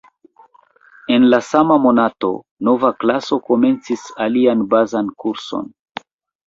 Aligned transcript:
En 1.17 1.27
la 1.33 1.39
sama 1.49 1.77
monato, 1.83 2.31
nova 2.71 2.93
klaso 3.05 3.41
komencis 3.51 4.09
alian 4.29 4.69
bazan 4.75 5.15
kurson. 5.25 5.73